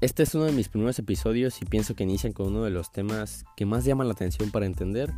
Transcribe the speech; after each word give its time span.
Este 0.00 0.22
es 0.22 0.34
uno 0.34 0.44
de 0.44 0.52
mis 0.52 0.70
primeros 0.70 0.98
episodios 0.98 1.60
y 1.60 1.66
pienso 1.66 1.94
que 1.94 2.04
inician 2.04 2.32
con 2.32 2.46
uno 2.46 2.64
de 2.64 2.70
los 2.70 2.90
temas 2.90 3.44
que 3.54 3.66
más 3.66 3.84
llaman 3.84 4.08
la 4.08 4.14
atención 4.14 4.50
para 4.50 4.64
entender. 4.64 5.12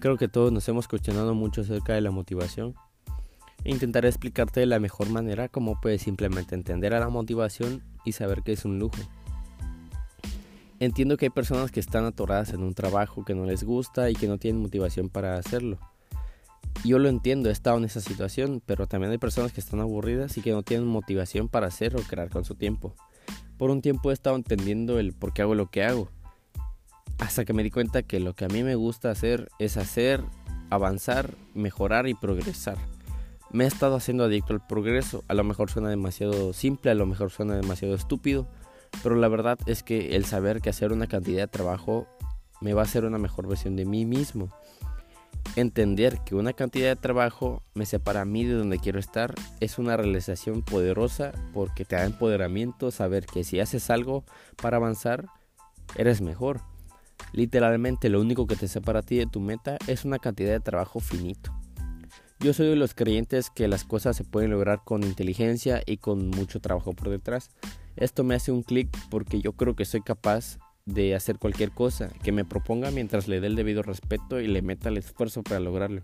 Creo 0.00 0.16
que 0.16 0.26
todos 0.26 0.50
nos 0.50 0.68
hemos 0.68 0.88
cuestionado 0.88 1.32
mucho 1.32 1.60
acerca 1.60 1.92
de 1.92 2.00
la 2.00 2.10
motivación. 2.10 2.74
Intentaré 3.62 4.08
explicarte 4.08 4.58
de 4.58 4.66
la 4.66 4.80
mejor 4.80 5.10
manera 5.10 5.48
cómo 5.48 5.80
puedes 5.80 6.02
simplemente 6.02 6.56
entender 6.56 6.92
a 6.92 6.98
la 6.98 7.08
motivación 7.08 7.84
y 8.04 8.10
saber 8.10 8.42
que 8.42 8.52
es 8.52 8.64
un 8.64 8.80
lujo. 8.80 8.98
Entiendo 10.80 11.16
que 11.16 11.26
hay 11.26 11.30
personas 11.30 11.70
que 11.70 11.78
están 11.78 12.04
atoradas 12.04 12.52
en 12.52 12.64
un 12.64 12.74
trabajo 12.74 13.24
que 13.24 13.36
no 13.36 13.44
les 13.44 13.62
gusta 13.62 14.10
y 14.10 14.14
que 14.14 14.26
no 14.26 14.38
tienen 14.38 14.60
motivación 14.60 15.08
para 15.08 15.36
hacerlo. 15.36 15.78
Yo 16.84 16.98
lo 16.98 17.08
entiendo, 17.08 17.48
he 17.48 17.52
estado 17.52 17.78
en 17.78 17.84
esa 17.84 18.00
situación, 18.00 18.60
pero 18.66 18.88
también 18.88 19.12
hay 19.12 19.18
personas 19.18 19.52
que 19.52 19.60
están 19.60 19.78
aburridas 19.78 20.36
y 20.36 20.40
que 20.40 20.50
no 20.50 20.64
tienen 20.64 20.88
motivación 20.88 21.48
para 21.48 21.68
hacer 21.68 21.94
o 21.94 22.00
crear 22.00 22.28
con 22.28 22.44
su 22.44 22.56
tiempo. 22.56 22.96
Por 23.60 23.68
un 23.68 23.82
tiempo 23.82 24.08
he 24.10 24.14
estado 24.14 24.36
entendiendo 24.36 24.98
el 24.98 25.12
por 25.12 25.34
qué 25.34 25.42
hago 25.42 25.54
lo 25.54 25.66
que 25.66 25.84
hago, 25.84 26.08
hasta 27.18 27.44
que 27.44 27.52
me 27.52 27.62
di 27.62 27.70
cuenta 27.70 28.02
que 28.02 28.18
lo 28.18 28.32
que 28.32 28.46
a 28.46 28.48
mí 28.48 28.62
me 28.62 28.74
gusta 28.74 29.10
hacer 29.10 29.50
es 29.58 29.76
hacer, 29.76 30.22
avanzar, 30.70 31.34
mejorar 31.52 32.08
y 32.08 32.14
progresar. 32.14 32.78
Me 33.50 33.64
he 33.64 33.66
estado 33.66 33.96
haciendo 33.96 34.24
adicto 34.24 34.54
al 34.54 34.66
progreso, 34.66 35.24
a 35.28 35.34
lo 35.34 35.44
mejor 35.44 35.70
suena 35.70 35.90
demasiado 35.90 36.54
simple, 36.54 36.90
a 36.90 36.94
lo 36.94 37.04
mejor 37.04 37.30
suena 37.30 37.54
demasiado 37.54 37.94
estúpido, 37.94 38.48
pero 39.02 39.14
la 39.16 39.28
verdad 39.28 39.58
es 39.66 39.82
que 39.82 40.16
el 40.16 40.24
saber 40.24 40.62
que 40.62 40.70
hacer 40.70 40.90
una 40.90 41.06
cantidad 41.06 41.42
de 41.42 41.48
trabajo 41.48 42.06
me 42.62 42.72
va 42.72 42.80
a 42.80 42.84
hacer 42.84 43.04
una 43.04 43.18
mejor 43.18 43.46
versión 43.46 43.76
de 43.76 43.84
mí 43.84 44.06
mismo 44.06 44.48
Entender 45.56 46.18
que 46.24 46.34
una 46.34 46.52
cantidad 46.52 46.88
de 46.88 46.96
trabajo 46.96 47.62
me 47.74 47.86
separa 47.86 48.20
a 48.20 48.24
mí 48.24 48.44
de 48.44 48.54
donde 48.54 48.78
quiero 48.78 49.00
estar 49.00 49.34
es 49.58 49.78
una 49.78 49.96
realización 49.96 50.62
poderosa 50.62 51.32
porque 51.52 51.84
te 51.84 51.96
da 51.96 52.04
empoderamiento 52.04 52.90
saber 52.90 53.26
que 53.26 53.42
si 53.42 53.58
haces 53.58 53.90
algo 53.90 54.24
para 54.56 54.76
avanzar, 54.76 55.26
eres 55.96 56.20
mejor. 56.20 56.60
Literalmente 57.32 58.08
lo 58.08 58.20
único 58.20 58.46
que 58.46 58.56
te 58.56 58.68
separa 58.68 59.00
a 59.00 59.02
ti 59.02 59.16
de 59.16 59.26
tu 59.26 59.40
meta 59.40 59.76
es 59.86 60.04
una 60.04 60.18
cantidad 60.18 60.52
de 60.52 60.60
trabajo 60.60 61.00
finito. 61.00 61.52
Yo 62.38 62.54
soy 62.54 62.68
de 62.68 62.76
los 62.76 62.94
creyentes 62.94 63.50
que 63.50 63.68
las 63.68 63.84
cosas 63.84 64.16
se 64.16 64.24
pueden 64.24 64.50
lograr 64.50 64.82
con 64.84 65.02
inteligencia 65.02 65.82
y 65.84 65.98
con 65.98 66.30
mucho 66.30 66.60
trabajo 66.60 66.94
por 66.94 67.10
detrás. 67.10 67.50
Esto 67.96 68.24
me 68.24 68.34
hace 68.34 68.50
un 68.50 68.62
clic 68.62 68.88
porque 69.10 69.40
yo 69.40 69.52
creo 69.52 69.76
que 69.76 69.84
soy 69.84 70.00
capaz 70.00 70.58
de 70.86 71.14
hacer 71.14 71.38
cualquier 71.38 71.70
cosa 71.70 72.10
que 72.22 72.32
me 72.32 72.44
proponga 72.44 72.90
mientras 72.90 73.28
le 73.28 73.40
dé 73.40 73.46
el 73.46 73.56
debido 73.56 73.82
respeto 73.82 74.40
y 74.40 74.46
le 74.46 74.62
meta 74.62 74.88
el 74.88 74.98
esfuerzo 74.98 75.42
para 75.42 75.60
lograrlo. 75.60 76.02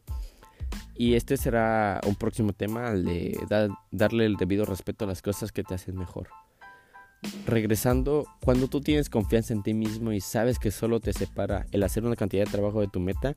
Y 0.96 1.14
este 1.14 1.36
será 1.36 2.00
un 2.06 2.14
próximo 2.14 2.52
tema, 2.52 2.91
el 2.91 3.04
de 3.04 3.70
darle 3.91 4.27
el 4.27 4.36
debido 4.36 4.64
respeto 4.64 5.04
a 5.04 5.08
las 5.08 5.22
cosas 5.22 5.52
que 5.52 5.62
te 5.62 5.74
hacen 5.74 5.97
mejor. 5.97 6.28
Regresando, 7.47 8.27
cuando 8.42 8.69
tú 8.69 8.80
tienes 8.80 9.10
confianza 9.10 9.52
en 9.52 9.62
ti 9.62 9.74
mismo 9.74 10.12
y 10.12 10.20
sabes 10.20 10.58
que 10.58 10.70
solo 10.70 11.00
te 11.00 11.12
separa 11.12 11.66
el 11.72 11.82
hacer 11.82 12.04
una 12.04 12.16
cantidad 12.16 12.44
de 12.44 12.50
trabajo 12.50 12.80
de 12.80 12.88
tu 12.88 13.00
meta, 13.00 13.36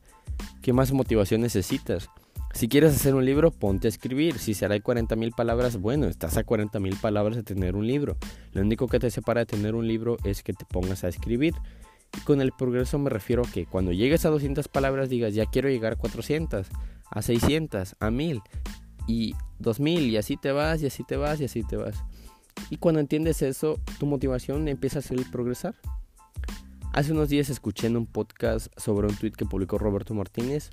¿qué 0.62 0.74
más 0.74 0.92
motivación 0.92 1.42
necesitas? 1.42 2.10
Si 2.54 2.68
quieres 2.68 2.96
hacer 2.96 3.16
un 3.16 3.26
libro, 3.26 3.52
ponte 3.52 3.88
a 3.88 3.90
escribir. 3.90 4.40
Si 4.40 4.54
será 4.54 4.74
de 4.74 4.82
40 4.82 5.16
mil 5.16 5.32
palabras, 5.32 5.78
bueno, 5.78 6.08
estás 6.08 6.36
a 6.38 6.44
40 6.44 6.80
mil 6.80 6.96
palabras 6.98 7.38
de 7.38 7.44
tener 7.44 7.76
un 7.76 7.88
libro. 7.88 8.18
Lo 8.54 8.62
único 8.62 8.88
que 8.88 9.00
te 9.00 9.12
separa 9.12 9.42
de 9.42 9.46
tener 9.46 9.76
un 9.76 9.88
libro 9.88 10.18
es 10.24 10.44
que 10.44 10.54
te 10.54 10.66
pongas 10.66 11.04
a 11.04 11.08
escribir. 11.08 11.54
Y 12.18 12.22
con 12.22 12.42
el 12.42 12.52
progreso 12.52 12.98
me 12.98 13.10
refiero 13.10 13.44
a 13.44 13.52
que 13.52 13.66
cuando 13.66 13.92
llegues 13.92 14.26
a 14.26 14.30
200 14.30 14.68
palabras 14.68 15.10
digas, 15.10 15.34
ya 15.34 15.46
quiero 15.46 15.70
llegar 15.70 15.94
a 15.94 15.96
400, 15.96 16.68
a 17.12 17.22
600, 17.22 17.96
a 18.00 18.12
1000 18.12 18.42
y 19.08 19.36
2000 19.60 20.10
y 20.10 20.18
así 20.18 20.36
te 20.36 20.52
vas 20.52 20.82
y 20.82 20.88
así 20.88 21.04
te 21.04 21.18
vas 21.18 21.40
y 21.40 21.46
así 21.46 21.64
te 21.64 21.78
vas. 21.78 22.04
Y 22.72 22.78
cuando 22.78 23.00
entiendes 23.00 23.42
eso, 23.42 23.80
tu 24.00 24.06
motivación 24.06 24.68
empieza 24.68 25.00
a 25.00 25.02
ser 25.04 25.20
progresar. 25.32 25.76
Hace 26.94 27.12
unos 27.12 27.30
días 27.30 27.50
escuché 27.50 27.88
en 27.88 27.96
un 27.96 28.08
podcast 28.08 28.68
sobre 28.76 29.08
un 29.08 29.16
tweet 29.16 29.34
que 29.34 29.46
publicó 29.46 29.78
Roberto 29.78 30.16
Martínez 30.16 30.72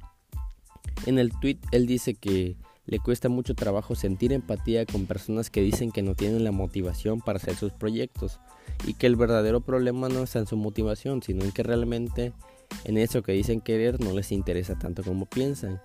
en 1.06 1.18
el 1.18 1.30
tweet 1.38 1.58
él 1.72 1.86
dice 1.86 2.14
que 2.14 2.56
le 2.86 3.00
cuesta 3.00 3.28
mucho 3.28 3.54
trabajo 3.54 3.94
sentir 3.94 4.32
empatía 4.32 4.86
con 4.86 5.06
personas 5.06 5.50
que 5.50 5.60
dicen 5.60 5.90
que 5.90 6.02
no 6.02 6.14
tienen 6.14 6.44
la 6.44 6.52
motivación 6.52 7.20
para 7.20 7.38
hacer 7.38 7.56
sus 7.56 7.72
proyectos 7.72 8.38
y 8.86 8.94
que 8.94 9.06
el 9.06 9.16
verdadero 9.16 9.60
problema 9.60 10.08
no 10.08 10.22
está 10.22 10.38
en 10.38 10.46
su 10.46 10.56
motivación, 10.56 11.22
sino 11.22 11.44
en 11.44 11.50
que 11.50 11.64
realmente 11.64 12.32
en 12.84 12.98
eso 12.98 13.22
que 13.22 13.32
dicen 13.32 13.60
querer 13.60 14.00
no 14.00 14.12
les 14.12 14.30
interesa 14.32 14.78
tanto 14.78 15.02
como 15.02 15.26
piensan. 15.26 15.80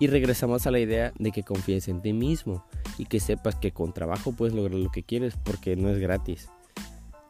Y 0.00 0.06
regresamos 0.06 0.66
a 0.66 0.70
la 0.70 0.78
idea 0.78 1.12
de 1.18 1.32
que 1.32 1.42
confíes 1.42 1.88
en 1.88 2.00
ti 2.00 2.12
mismo 2.12 2.64
y 2.98 3.06
que 3.06 3.20
sepas 3.20 3.56
que 3.56 3.72
con 3.72 3.92
trabajo 3.92 4.32
puedes 4.32 4.54
lograr 4.54 4.78
lo 4.78 4.90
que 4.90 5.02
quieres 5.02 5.34
porque 5.42 5.76
no 5.76 5.90
es 5.90 5.98
gratis. 5.98 6.48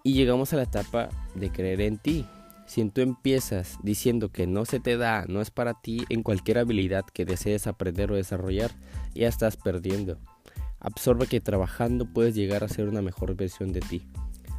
Y 0.04 0.12
llegamos 0.12 0.52
a 0.52 0.56
la 0.56 0.64
etapa 0.64 1.08
de 1.34 1.50
creer 1.50 1.80
en 1.80 1.98
ti, 1.98 2.26
si 2.68 2.86
tú 2.90 3.00
empiezas 3.00 3.78
diciendo 3.82 4.30
que 4.30 4.46
no 4.46 4.66
se 4.66 4.78
te 4.78 4.98
da, 4.98 5.24
no 5.26 5.40
es 5.40 5.50
para 5.50 5.80
ti 5.80 6.04
en 6.10 6.22
cualquier 6.22 6.58
habilidad 6.58 7.06
que 7.06 7.24
desees 7.24 7.66
aprender 7.66 8.12
o 8.12 8.16
desarrollar, 8.16 8.70
ya 9.14 9.26
estás 9.26 9.56
perdiendo. 9.56 10.18
Absorbe 10.78 11.26
que 11.26 11.40
trabajando 11.40 12.04
puedes 12.04 12.34
llegar 12.34 12.62
a 12.62 12.68
ser 12.68 12.86
una 12.86 13.00
mejor 13.00 13.34
versión 13.36 13.72
de 13.72 13.80
ti. 13.80 14.06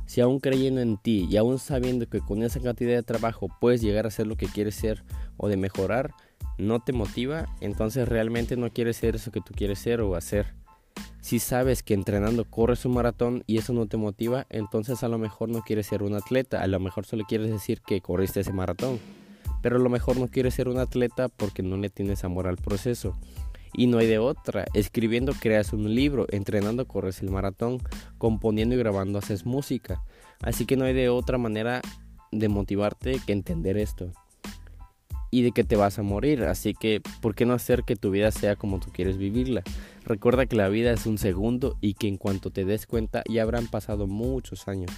Si 0.08 0.22
aún 0.22 0.40
creyendo 0.40 0.82
en 0.82 0.98
ti 0.98 1.28
y 1.30 1.38
aún 1.38 1.60
sabiendo 1.60 2.10
que 2.10 2.20
con 2.20 2.42
esa 2.42 2.60
cantidad 2.60 2.96
de 2.96 3.04
trabajo 3.04 3.48
puedes 3.62 3.80
llegar 3.80 4.08
a 4.08 4.12
ser 4.12 4.26
lo 4.26 4.38
que 4.38 4.48
quieres 4.48 4.74
ser 4.74 5.04
o 5.38 5.48
de 5.48 5.58
mejorar, 5.58 6.16
no 6.58 6.80
te 6.80 6.94
motiva, 6.94 7.46
entonces 7.62 8.10
realmente 8.10 8.58
no 8.58 8.72
quieres 8.74 8.98
ser 8.98 9.18
eso 9.18 9.32
que 9.32 9.42
tú 9.42 9.54
quieres 9.56 9.78
ser 9.78 10.02
o 10.02 10.16
hacer. 10.16 10.56
Si 11.22 11.40
sabes 11.40 11.84
que 11.84 11.94
entrenando 11.94 12.46
corres 12.46 12.86
un 12.86 12.94
maratón 12.94 13.44
y 13.46 13.58
eso 13.58 13.74
no 13.74 13.88
te 13.88 13.98
motiva, 13.98 14.48
entonces 14.50 15.04
a 15.04 15.10
lo 15.10 15.18
mejor 15.18 15.50
no 15.50 15.62
quieres 15.62 15.88
ser 15.88 16.02
un 16.02 16.16
atleta, 16.16 16.62
a 16.62 16.68
lo 16.68 16.80
mejor 16.80 17.06
solo 17.06 17.26
quieres 17.28 17.52
decir 17.52 17.82
que 17.82 18.02
corriste 18.02 18.40
ese 18.40 18.54
maratón. 18.54 19.00
Pero 19.62 19.76
a 19.76 19.80
lo 19.80 19.90
mejor 19.90 20.18
no 20.18 20.30
quieres 20.30 20.54
ser 20.54 20.70
un 20.70 20.80
atleta 20.80 21.28
porque 21.28 21.62
no 21.62 21.76
le 21.76 21.90
tienes 21.90 22.24
amor 22.24 22.48
al 22.48 22.56
proceso. 22.56 23.18
Y 23.74 23.88
no 23.88 23.98
hay 23.98 24.08
de 24.08 24.18
otra. 24.18 24.66
Escribiendo 24.74 25.34
creas 25.34 25.74
un 25.74 25.94
libro, 25.94 26.26
entrenando 26.30 26.88
corres 26.88 27.22
el 27.22 27.30
maratón, 27.30 27.80
componiendo 28.18 28.76
y 28.76 28.80
grabando 28.80 29.20
haces 29.20 29.46
música. 29.46 30.02
Así 30.42 30.66
que 30.66 30.78
no 30.78 30.86
hay 30.86 30.94
de 30.94 31.10
otra 31.10 31.38
manera 31.38 31.82
de 32.32 32.48
motivarte 32.48 33.20
que 33.26 33.34
entender 33.34 33.78
esto. 33.78 34.14
Y 35.32 35.44
de 35.44 35.52
que 35.52 35.64
te 35.64 35.76
vas 35.76 36.00
a 36.00 36.04
morir. 36.04 36.44
Así 36.44 36.74
que, 36.74 37.02
¿por 37.22 37.36
qué 37.36 37.46
no 37.46 37.54
hacer 37.54 37.84
que 37.84 37.96
tu 37.96 38.12
vida 38.12 38.32
sea 38.32 38.56
como 38.56 38.80
tú 38.80 38.92
quieres 38.92 39.18
vivirla? 39.18 39.64
Recuerda 40.06 40.46
que 40.46 40.56
la 40.56 40.70
vida 40.70 40.92
es 40.92 41.06
un 41.06 41.18
segundo 41.18 41.78
y 41.82 41.94
que 41.94 42.08
en 42.08 42.18
cuanto 42.18 42.52
te 42.52 42.66
des 42.66 42.88
cuenta 42.88 43.24
ya 43.30 43.44
habrán 43.44 43.68
pasado 43.68 44.08
muchos 44.08 44.68
años. 44.68 44.92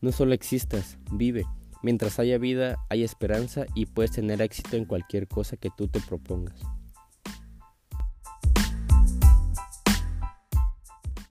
No 0.00 0.12
solo 0.12 0.34
existas, 0.34 0.98
vive. 1.12 1.44
Mientras 1.82 2.18
haya 2.18 2.38
vida, 2.38 2.76
hay 2.88 3.02
esperanza 3.02 3.66
y 3.74 3.86
puedes 3.86 4.12
tener 4.12 4.40
éxito 4.40 4.76
en 4.76 4.86
cualquier 4.86 5.28
cosa 5.28 5.56
que 5.58 5.70
tú 5.76 5.88
te 5.88 6.00
propongas. 6.00 6.62